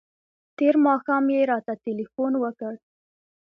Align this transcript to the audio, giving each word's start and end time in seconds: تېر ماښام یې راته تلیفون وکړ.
تېر 0.57 0.75
ماښام 0.85 1.23
یې 1.35 1.41
راته 1.51 1.73
تلیفون 1.85 2.31
وکړ. 2.43 2.73